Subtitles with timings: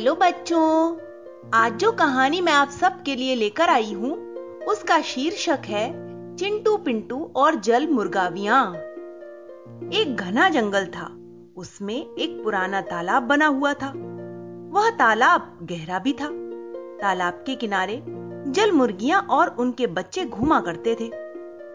[0.00, 0.96] Hello बच्चों,
[1.54, 4.12] आज जो कहानी मैं आप सबके लिए लेकर आई हूँ,
[4.64, 8.74] उसका शीर्षक है चिंटू पिंटू और जल मुर्गावियाँ।
[9.92, 11.04] एक घना जंगल था,
[11.56, 13.92] उसमें एक पुराना तालाब बना हुआ था।
[14.72, 16.30] वह तालाब गहरा भी था।
[17.02, 18.02] तालाब के किनारे
[18.52, 21.08] जल मुर्गियाँ और उनके बच्चे घूमा करते थे।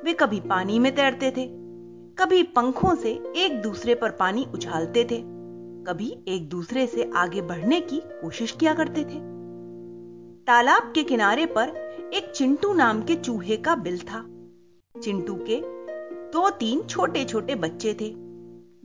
[0.05, 1.48] वे कभी पानी में तैरते थे,
[2.18, 5.35] कभी पंखों से एक दूसरे पर पानी उछालते थे।
[5.88, 9.20] कभी एक दूसरे से आगे बढ़ने की कोशिश किया करते थे।
[10.48, 11.70] तालाब के किनारे पर
[12.14, 14.21] एक चिंटू नाम के चूहे का बिल था।
[14.96, 15.62] चिंटू के
[16.32, 18.10] दो तीन छोटे छोटे बच्चे थे।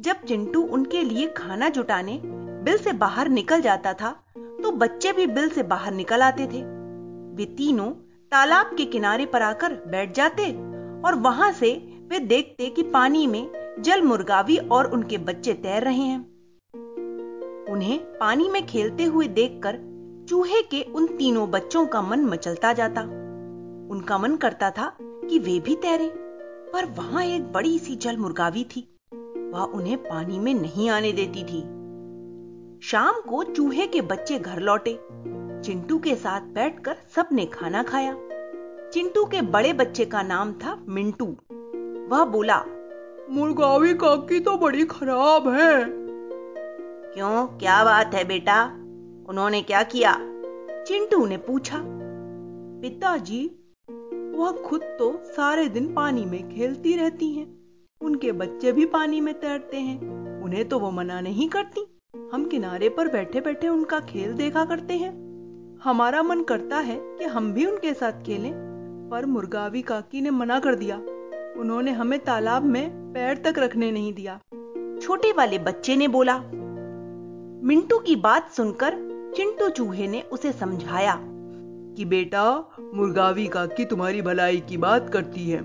[0.00, 5.26] जब चिंटू उनके लिए खाना जुटाने बिल से बाहर निकल जाता था तो बच्चे भी
[5.26, 6.62] बिल से बाहर निकल आते थे।
[7.36, 7.90] वे तीनों
[8.32, 10.50] तालाब के किनारे पर आकर बैठ जाते
[11.04, 11.72] और वहाँ से
[12.10, 16.29] वे देखते कि पानी में जल मुर्गावी और उनके बच्चे तैर रहे हैं।
[17.80, 19.76] उन्हें पानी में खेलते हुए देखकर
[20.28, 23.00] चूहे के उन तीनों बच्चों का मन मचलता जाता।
[23.90, 26.10] उनका मन करता था कि वे भी तैरें,
[26.72, 28.98] पर वहाँ एक बड़ी सी जल मुर्गावी थी।
[29.54, 31.60] वह उन्हें पानी में नहीं आने देती थी।
[32.82, 34.98] शाम को चूहे के बच्चे घर लौटे।
[35.64, 38.16] चिंटू के साथ बैठकर सबने खाना खाया।
[38.92, 41.36] चिंटू के बड़े बच्चे का नाम था मिंटू।
[42.10, 42.64] वह बोला,
[43.30, 45.99] मुर्गावी काकी तो बड़ी खराब है।
[47.14, 47.46] क्यों?
[47.46, 48.64] क्या बात है बेटा?
[49.28, 50.16] उन्होंने क्या किया?
[50.84, 51.82] चिंटू ने पूछा।
[52.82, 53.50] पिताजी,
[54.36, 57.58] वह खुद तो सारे दिन पानी में खेलती रहती हैं।
[58.00, 59.98] उनके बच्चे भी पानी में तैरते हैं।
[60.42, 61.98] उन्हें तो वो मना नहीं करती।
[62.32, 65.30] हम किनारे पर बैठे बैठे उनका खेल देखा करते हैं।
[65.84, 68.52] हमारा मन करता है कि हम भी उनके साथ खेलें,
[69.12, 70.96] पर मुर्गावी काकी ने मना कर दिया।
[71.60, 74.40] उन्होंने हमें तालाब में पैर तक रखने नहीं दिया।
[75.02, 76.42] छोटे वाले बच्चे ने बोला
[77.62, 78.94] मिंटू की बात सुनकर
[79.36, 81.16] चिंटू चूहे ने उसे समझाया
[81.96, 85.58] कि बेटा, मुर्गावी काकी तुम्हारी भलाई की बात करती है।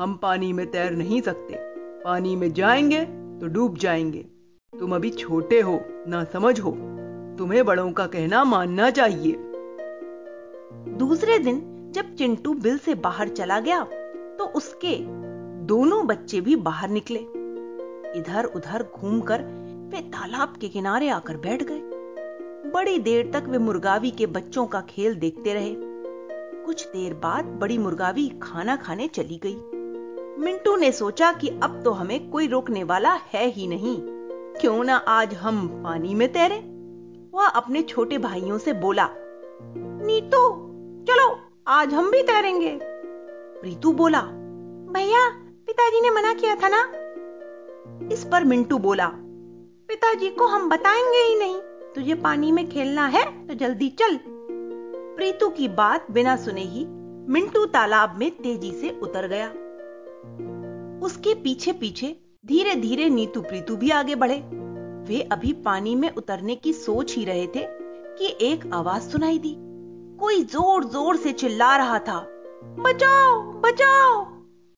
[0.00, 1.54] हम पानी में तैर नहीं सकते।
[2.02, 3.04] पानी में जाएँगे
[3.40, 4.26] तो डूब जाएँगे।
[4.80, 6.70] तुम अभी छोटे हो, ना समझ हो।
[7.38, 9.36] तुम्हें बड़ों का कहना मानना चाहिए।
[10.96, 13.84] दूसरे दिन जब चिंटू बिल से बाहर चला गया
[14.38, 14.96] तो उसके
[15.66, 17.20] दोनों बच्चे भी बाहर निकले।
[18.18, 24.10] इधर उधर घूमकर वे तालाब के किनारे आकर बैठ गए। बड़ी देर तक वे मुर्गावी
[24.10, 25.74] के बच्चों का खेल देखते रहे।
[26.64, 29.56] कुछ देर बाद बड़ी मुर्गावी खाना खाने चली गई।
[30.44, 34.00] मिंटू ने सोचा कि अब तो हमें कोई रोकने वाला है ही नहीं।
[34.60, 36.58] क्यों ना आज हम पानी में तैरे?
[37.34, 39.08] वह अपने छोटे भाइयों से बोला,
[39.76, 40.48] नीतू,
[41.04, 42.78] चलो, आज हम भी तैरेंगे।
[43.60, 44.20] प्रीतू बोला,
[44.92, 45.28] भैया,
[45.66, 46.92] पिताजी ने मना किया था ना?
[48.12, 49.12] इस पर मिंटू बोला
[49.90, 51.54] पिताजी को हम बताएँगे ही नहीं।
[51.94, 54.18] तुझे पानी में खेलना है तो जल्दी चल।
[55.16, 56.84] प्रीतु की बात बिना सुने ही
[57.28, 59.48] मिंटू तालाब में तेज़ी से उतर गया।
[61.06, 62.14] उसके पीछे पीछे
[62.46, 64.36] धीरे धीरे नीतू प्रीतु भी आगे बढ़े।
[65.08, 67.66] वे अभी पानी में उतरने की सोच ही रहे थे
[68.16, 69.54] कि एक आवाज़ सुनाई दी।
[70.20, 72.20] कोई ज़ोर ज़ोर से चिल्ला रहा था,
[72.78, 74.26] बचाओ बचाओ!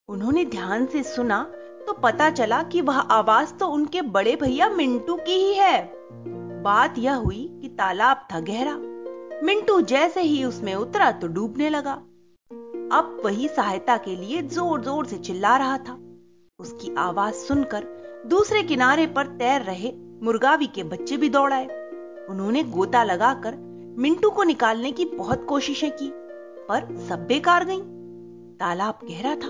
[0.09, 1.45] उन्होंने ध्यान से सुना
[1.87, 5.91] तो पता चला कि वह आवाज़ तो उनके बड़े भैया मिंटू की ही है।
[6.63, 8.75] बात यह हुई कि तालाब था गहरा।
[9.43, 11.93] मिंटू जैसे ही उसमें उतरा तो डूबने लगा।
[12.97, 15.97] अब वही सहायता के लिए ज़ोर ज़ोर से चिल्ला रहा था।
[16.59, 17.87] उसकी आवाज़ सुनकर
[18.27, 21.65] दूसरे किनारे पर तैर रहे मुर्गावी के बच्चे भी दौड़ आए।
[22.29, 23.55] उन्होंने गोता लगाकर
[23.97, 26.09] मिंटू को निकालने की बहुत कोशिशें की,
[26.69, 27.81] पर सब बेकार गईं।
[28.59, 29.49] तालाब गहरा था।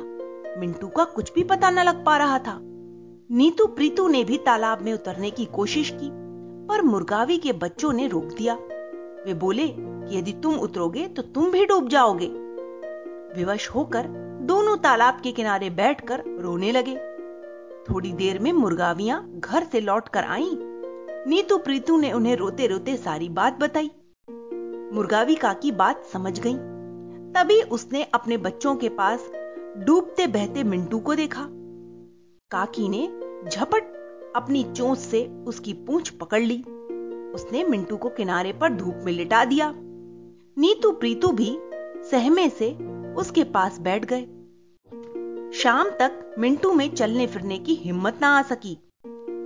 [0.57, 2.59] मिंटू का कुछ भी पता न लग पा रहा था।
[3.31, 6.09] नीतू प्रीतू ने भी तालाब में उतरने की कोशिश की,
[6.67, 8.53] पर मुर्गावी के बच्चों ने रोक दिया।
[9.25, 12.27] वे बोले कि यदि तुम उतरोगे तो तुम भी डूब जाओगे।
[13.37, 14.07] विवश होकर
[14.41, 16.95] दोनों तालाब के किनारे बैठकर रोने लगे।
[17.89, 20.55] थोड़ी देर में मुर्गावियाँ घर से लौटकर आईं।
[21.27, 23.91] नीतू प्रीतू ने उन्हें रोते रोते सारी बात बताई।
[24.94, 26.56] मुर्गावी काकी बात समझ गई।
[27.33, 29.31] तभी उसने अपने बच्चों के पास
[29.77, 31.47] डूबते बहते मिंटू को देखा।
[32.51, 33.07] काकी ने
[33.49, 33.83] झपट
[34.35, 36.63] अपनी चोंच से उसकी पूंछ पकड़ ली।
[37.33, 39.73] उसने मिंटू को किनारे पर धूप में लिटा दिया।
[40.57, 41.57] नीतू प्रीतू भी
[42.11, 42.71] सहमे से
[43.13, 44.21] उसके पास बैठ गए।
[45.53, 48.77] शाम तक मिंटू में चलने फिरने की हिम्मत ना आ सकी।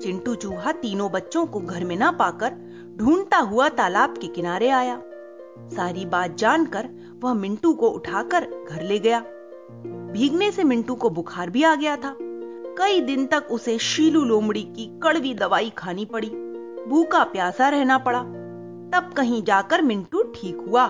[0.01, 2.49] चिंटू चूहा तीनों बच्चों को घर में ना पाकर
[2.97, 5.01] ढूंढता हुआ तालाब के किनारे आया।
[5.59, 6.89] सारी बात जानकर
[7.23, 9.25] वह मिंटू को उठाकर घर ले गया।
[10.11, 12.17] भीगने से मिंटू को बुखार भी आ गया था।
[12.79, 16.29] कई दिन तक उसे शीलू लोमड़ी की कड़वी दवाई खानी पड़ी।
[16.87, 18.19] भूखा प्यासा रहना पड़ा।
[18.93, 20.87] तब कहीं जाकर मिंटू ठीक हुआ।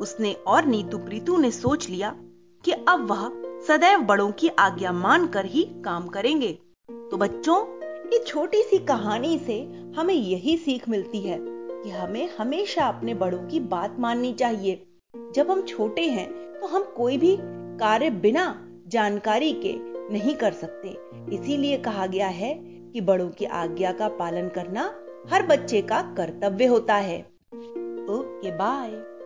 [0.00, 2.16] उसने और नीतू प्रीतू ने सोच लिया
[2.64, 3.28] कि अब वह
[3.66, 6.58] सदैव बड़ों की आज्ञा मानकर ही काम करेंगे।
[6.90, 9.60] तो बच्चों, इस छोटी सी कहानी से
[9.96, 14.86] हमें यही सीख मिलती है कि हमें हमेशा अपने बड़ों की बात माननी चाहिए।
[15.34, 17.36] जब हम छोटे हैं तो हम कोई भी
[17.80, 19.74] कार्य बिना जानकारी के
[20.12, 20.88] नहीं कर सकते।
[21.34, 22.54] इसीलिए कहा गया है
[22.92, 24.94] कि बड़ों की आज्ञा का पालन करना
[25.30, 27.20] हर बच्चे का कर्तव्य होता है।
[28.10, 29.17] Okay, bye.